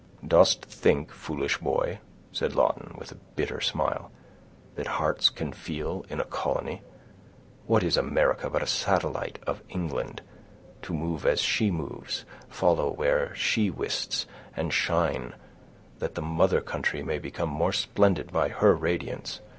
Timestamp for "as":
11.23-11.39